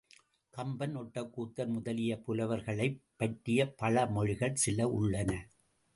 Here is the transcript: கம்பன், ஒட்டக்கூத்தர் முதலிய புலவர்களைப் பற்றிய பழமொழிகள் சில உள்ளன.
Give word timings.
கம்பன், 0.53 0.97
ஒட்டக்கூத்தர் 0.97 1.67
முதலிய 1.67 2.21
புலவர்களைப் 2.27 2.99
பற்றிய 3.15 3.73
பழமொழிகள் 3.77 4.55
சில 4.55 4.87
உள்ளன. 4.87 5.31